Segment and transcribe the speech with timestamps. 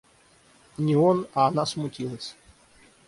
[0.79, 2.35] Не он, а она смутилась.